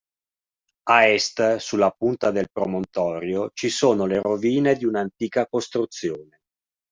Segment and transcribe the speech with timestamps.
[0.93, 6.39] A est, sulla punta del promontorio, ci sono le rovine di un'antica costruzione.